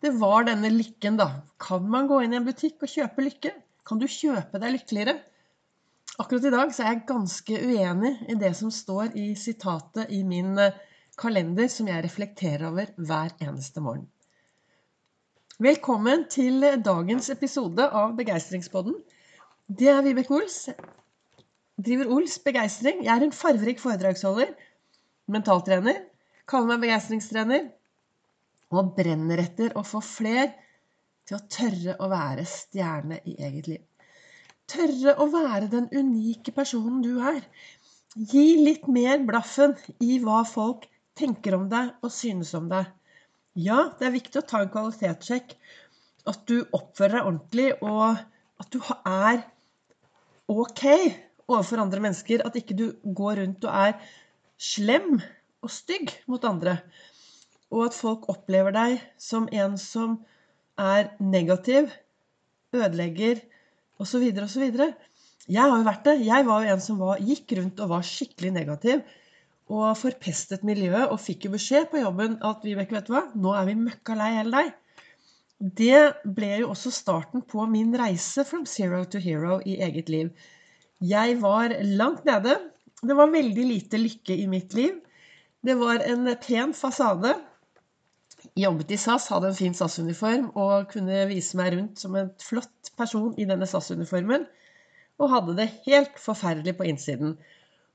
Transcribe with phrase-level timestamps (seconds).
[0.00, 1.42] Det var denne lykken, da.
[1.60, 3.50] Kan man gå inn i en butikk og kjøpe lykke?
[3.84, 5.18] Kan du kjøpe deg lykkeligere?
[6.20, 10.22] Akkurat i dag så er jeg ganske uenig i det som står i sitatet i
[10.24, 10.78] min eh,
[11.20, 14.06] kalender, som jeg reflekterer over hver eneste morgen.
[15.60, 18.96] Velkommen til dagens episode av Begeistringspodden.
[19.68, 20.62] Det er Vibeke Ols.
[21.76, 23.04] Driver Ols Begeistring.
[23.04, 24.54] Jeg er en farverik foredragsholder,
[25.28, 26.00] mentaltrener,
[26.48, 27.68] kaller meg begeistringstrener
[28.70, 30.52] og brenner etter å få fler
[31.26, 33.82] til å tørre å være stjerne i eget liv.
[34.70, 37.42] Tørre å være den unike personen du er.
[38.14, 40.86] Gi litt mer blaffen i hva folk
[41.18, 42.86] tenker om deg og synes om deg.
[43.58, 45.56] Ja, det er viktig å ta en kvalitetssjekk.
[46.30, 48.20] At du oppfører deg ordentlig, og
[48.60, 49.42] at du er
[50.50, 50.84] ok
[51.50, 52.44] overfor andre mennesker.
[52.46, 53.96] At ikke du går rundt og er
[54.60, 55.16] slem
[55.60, 56.78] og stygg mot andre
[57.70, 60.18] og at folk opplever deg som en som
[60.80, 61.90] er negativ,
[62.74, 63.40] ødelegger
[64.00, 64.26] osv.
[64.42, 64.66] osv.
[65.50, 66.16] Jeg har jo vært det.
[66.26, 69.02] Jeg var jo en som var, gikk rundt og var skikkelig negativ.
[69.70, 73.54] Og forpestet miljøet og fikk jo beskjed på jobben at Vibeke, vet du hva, nå
[73.54, 74.72] er vi møkka lei hele deg.
[75.60, 80.32] Det ble jo også starten på min reise from zero to hero i eget liv.
[81.04, 82.56] Jeg var langt nede.
[83.00, 84.96] Det var veldig lite lykke i mitt liv.
[85.64, 87.34] Det var en pen fasade
[88.58, 92.92] jobbet i SAS, hadde en fin SAS-uniform og kunne vise meg rundt som en flott
[92.98, 94.46] person i denne SAS-uniformen.
[95.20, 97.36] Og hadde det helt forferdelig på innsiden.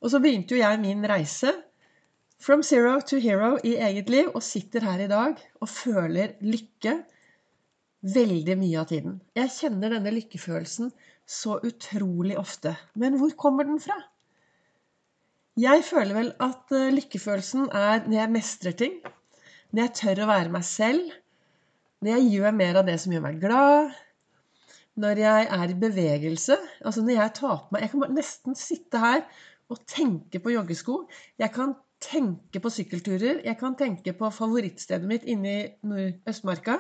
[0.02, 1.52] Og så begynte jo jeg min reise
[2.42, 7.00] from zero to hero i eget liv og sitter her i dag og føler lykke
[8.16, 9.20] veldig mye av tiden.
[9.34, 10.92] Jeg kjenner denne lykkefølelsen
[11.26, 12.76] så utrolig ofte.
[12.94, 13.98] Men hvor kommer den fra?
[15.58, 18.98] Jeg føler vel at eh, lykkefølelsen er når jeg mestrer ting
[19.76, 21.12] når jeg tør å være meg selv,
[22.00, 23.96] når jeg gjør mer av det som gjør meg glad,
[25.04, 26.56] når jeg er i bevegelse
[26.88, 29.26] Altså når jeg tar på meg Jeg kan nesten sitte her
[29.74, 31.00] og tenke på joggesko.
[31.42, 33.40] Jeg kan tenke på sykkelturer.
[33.44, 36.78] Jeg kan tenke på favorittstedet mitt inne i Østmarka.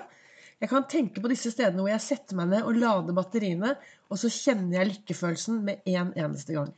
[0.61, 3.73] Jeg kan tenke på disse stedene hvor jeg setter meg ned og lader batteriene,
[4.07, 6.69] og så kjenner jeg lykkefølelsen med en eneste gang.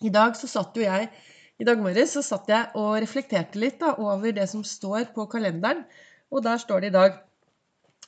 [0.00, 1.10] I dag så satt jo jeg
[1.60, 5.26] i dag morges så satt jeg og reflekterte litt da, over det som står på
[5.28, 5.82] kalenderen.
[6.32, 7.18] Og der står det i dag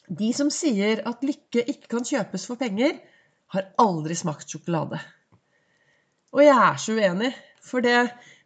[0.08, 2.96] De som sier at lykke ikke kan kjøpes for penger,
[3.52, 4.98] har aldri smakt sjokolade.
[6.32, 7.30] Og jeg er så uenig,
[7.62, 7.98] for det,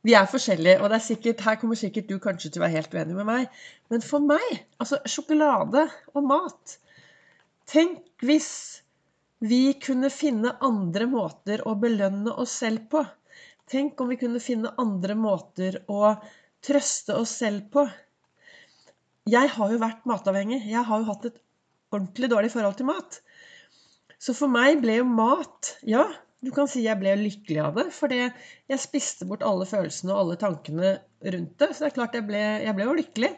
[0.02, 0.80] vi er forskjellige.
[0.82, 3.60] Og sikkert, her kommer sikkert du kanskje til å være helt uenig med meg.
[3.90, 6.76] Men for meg, altså sjokolade og mat
[7.66, 8.50] Tenk hvis
[9.42, 13.02] vi kunne finne andre måter å belønne oss selv på.
[13.66, 16.14] Tenk om vi kunne finne andre måter å
[16.64, 17.86] trøste oss selv på.
[19.26, 20.60] Jeg har jo vært matavhengig.
[20.70, 21.40] Jeg har jo hatt et
[21.94, 23.18] ordentlig dårlig forhold til mat.
[24.22, 26.06] Så for meg ble jo mat Ja,
[26.44, 30.20] du kan si jeg ble lykkelig av det, fordi jeg spiste bort alle følelsene og
[30.20, 30.92] alle tankene
[31.34, 31.70] rundt det.
[31.72, 33.32] Så det er klart jeg ble, jeg ble jo lykkelig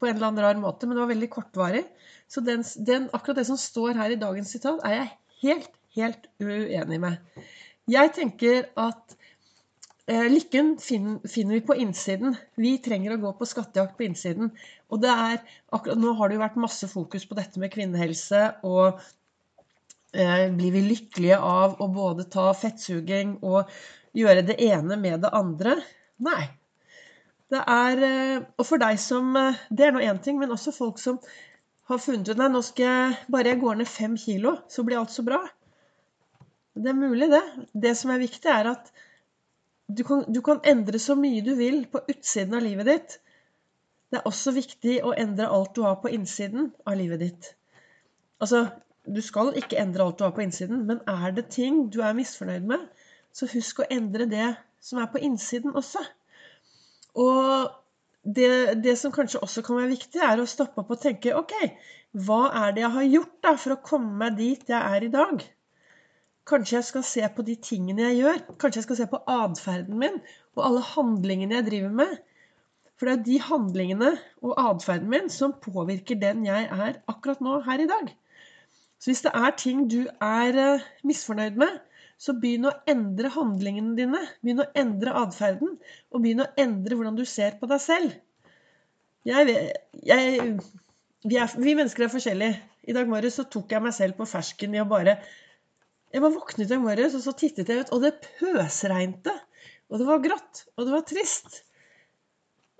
[0.00, 1.84] på en eller annen rar måte, men det var veldig kortvarig.
[2.30, 5.10] Så den, den, akkurat det som står her i dagens sitat, er jeg
[5.44, 7.44] helt, helt uenig med.
[7.90, 9.18] Jeg tenker at
[10.06, 12.36] lykken finner vi på innsiden.
[12.60, 14.50] Vi trenger å gå på skattejakt på innsiden.
[14.92, 15.38] Og det er,
[15.72, 18.42] akkurat nå har det jo vært masse fokus på dette med kvinnehelse.
[18.68, 19.00] Og
[20.12, 23.72] eh, blir vi lykkelige av å både ta fettsuging og
[24.14, 25.78] gjøre det ene med det andre?
[26.24, 26.42] Nei.
[27.52, 30.72] Det er eh, Og for deg som eh, Det er nå én ting, men også
[30.72, 31.18] folk som
[31.90, 35.00] har funnet ut Nei, nå skal jeg bare jeg går ned fem kilo, så blir
[35.00, 35.42] alt så bra.
[36.74, 37.42] Det er mulig, det.
[37.72, 38.88] Det som er viktig, er at
[39.88, 43.18] du kan, du kan, endre så mye du vil på utsiden av livet ditt.
[44.10, 47.50] Det er også viktig å endre alt du har på innsiden av livet ditt.
[48.40, 48.66] Altså,
[49.04, 52.16] du skal ikke endre alt du har på innsiden, men er det ting du er
[52.16, 52.84] misfornøyd med,
[53.34, 54.52] så husk å endre det
[54.84, 56.00] som er på innsiden også.
[57.20, 57.72] Og
[58.24, 61.52] det, det som kanskje også kan være viktig, er å stoppe opp og tenke OK,
[62.24, 65.12] hva er det jeg har gjort da for å komme meg dit jeg er i
[65.12, 65.44] dag?
[66.48, 68.40] Kanskje jeg skal se på de tingene jeg gjør.
[68.60, 70.18] Kanskje jeg skal se på atferden min
[70.54, 72.18] og alle handlingene jeg driver med.
[72.98, 74.10] For det er de handlingene
[74.44, 78.12] og atferden min som påvirker den jeg er akkurat nå, her i dag.
[79.02, 81.80] Så hvis det er ting du er eh, misfornøyd med,
[82.20, 84.20] så begynn å endre handlingene dine.
[84.44, 85.74] Begynn å endre atferden,
[86.12, 88.14] og begynn å endre hvordan du ser på deg selv.
[89.28, 89.56] Jeg,
[90.04, 90.54] jeg,
[91.24, 92.60] vi, er, vi, mennesker er forskjellige.
[92.84, 95.18] I dag morges tok jeg meg selv på fersken i å bare
[96.14, 99.34] jeg var våknet i morges, og så tittet jeg ut, og det pøsregnte.
[99.90, 101.64] Og det var grått, og det var trist.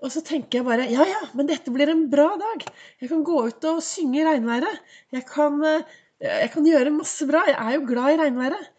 [0.03, 2.63] Og så tenker jeg bare ja, ja, men dette blir en bra dag.
[3.01, 4.81] Jeg kan gå ut og synge i regnværet.
[5.15, 7.43] Jeg kan, eh, jeg kan gjøre masse bra.
[7.49, 8.69] Jeg er jo glad i regnværet.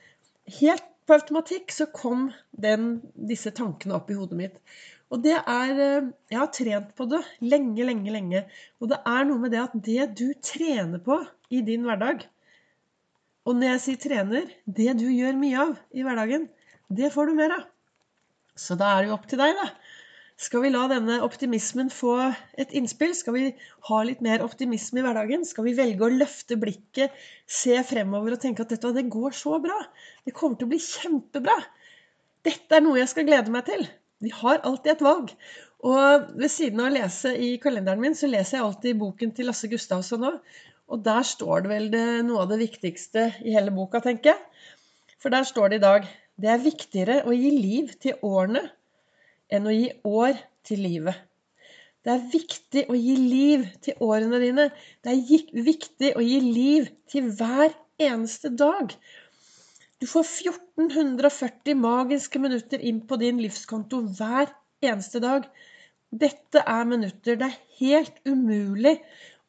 [0.60, 4.56] Helt på automatikk så kom den, disse tankene opp i hodet mitt.
[5.12, 8.46] Og det er eh, Jeg har trent på det lenge, lenge, lenge.
[8.80, 11.20] Og det er noe med det at det du trener på
[11.52, 12.24] i din hverdag
[13.46, 16.48] Og når jeg sier trener det du gjør mye av i hverdagen,
[16.90, 17.68] det får du mer av.
[18.58, 19.68] Så da er det jo opp til deg, da.
[20.36, 22.12] Skal vi la denne optimismen få
[22.60, 23.14] et innspill?
[23.16, 23.44] Skal vi
[23.88, 25.46] ha litt mer optimisme i hverdagen?
[25.48, 27.14] Skal vi velge å løfte blikket,
[27.48, 29.78] se fremover og tenke at dette det går så bra?
[30.26, 31.56] Det kommer til å bli kjempebra.
[32.44, 33.86] Dette er noe jeg skal glede meg til.
[34.20, 35.32] Vi har alltid et valg.
[35.86, 39.48] Og ved siden av å lese i kalenderen min, så leser jeg alltid boken til
[39.48, 40.36] Lasse Gustavsson òg.
[40.86, 44.66] Og der står det vel det, noe av det viktigste i hele boka, tenker jeg.
[45.22, 48.60] For der står det i dag det er viktigere å gi liv til årene
[49.52, 50.36] enn å gi år
[50.66, 51.16] til livet.
[52.04, 54.66] Det er viktig å gi liv til årene dine.
[55.02, 58.92] Det er viktig å gi liv til hver eneste dag.
[59.96, 64.52] Du får 1440 magiske minutter inn på din livskonto hver
[64.84, 65.48] eneste dag.
[66.12, 68.98] Dette er minutter det er helt umulig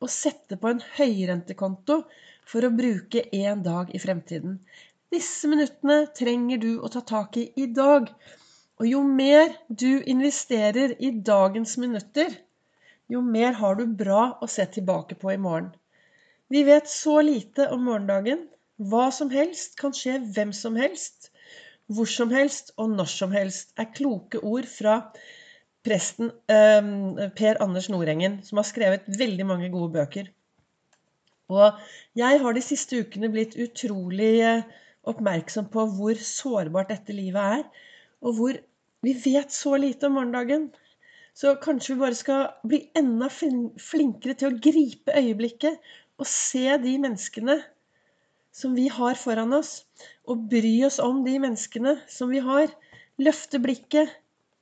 [0.03, 2.01] å sette på en høyrentekonto
[2.51, 4.59] for å bruke en dag i fremtiden.
[5.13, 8.09] Disse minuttene trenger du å ta tak i i dag.
[8.77, 12.35] Og jo mer du investerer i dagens minutter,
[13.09, 15.71] jo mer har du bra å se tilbake på i morgen.
[16.51, 18.45] Vi vet så lite om morgendagen.
[18.77, 21.31] Hva som helst kan skje hvem som helst.
[21.88, 24.99] Hvor som helst og når som helst er kloke ord fra
[25.87, 26.91] presten eh,
[27.39, 30.29] Per Anders Nordengen, som har skrevet veldig mange gode bøker.
[31.47, 31.79] Og
[32.19, 34.65] jeg har de siste ukene blitt utrolig eh,
[35.07, 37.85] oppmerksom på hvor sårbart dette livet er
[38.25, 38.59] og hvor
[39.05, 40.69] vi vet så lite om morgendagen.
[41.37, 45.77] Så kanskje vi bare skal bli enda flinkere til å gripe øyeblikket
[46.17, 47.59] og se de menneskene
[48.57, 49.83] som vi har foran oss,
[50.25, 52.71] og bry oss om de menneskene som vi har.
[53.21, 54.09] Løfte blikket,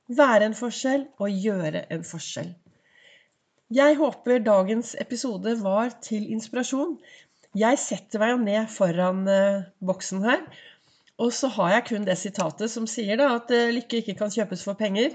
[0.08, 2.54] være en forskjell og gjøre en forskjell.
[3.74, 6.98] Jeg håper dagens episode var til inspirasjon.
[7.56, 10.44] Jeg setter meg ned foran uh, boksen her
[11.22, 14.32] og så har jeg kun det sitatet som sier da, at eh, lykke ikke kan
[14.32, 15.14] kjøpes for penger.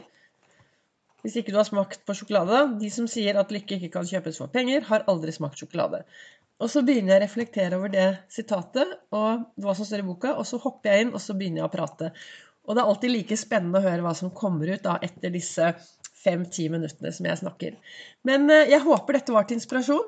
[1.22, 2.64] Hvis ikke du har smakt på sjokolade.
[2.82, 6.02] De som sier at lykke ikke kan kjøpes for penger, har aldri smakt sjokolade.
[6.62, 10.34] Og så begynner jeg å reflektere over det sitatet og hva som står i boka,
[10.34, 12.10] og så hopper jeg inn og så begynner jeg å prate.
[12.68, 15.74] Og det er alltid like spennende å høre hva som kommer ut da etter disse
[16.22, 17.78] fem-ti minuttene som jeg snakker.
[18.28, 20.08] Men eh, jeg håper dette var til inspirasjon.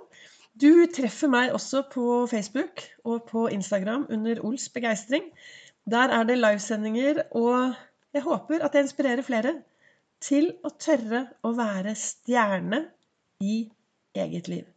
[0.53, 5.31] Du treffer meg også på Facebook og på Instagram under Ols begeistring.
[5.89, 7.73] Der er det livesendinger, og
[8.13, 9.55] jeg håper at jeg inspirerer flere
[10.23, 12.85] til å tørre å være stjerne
[13.44, 13.63] i
[14.15, 14.69] eget liv.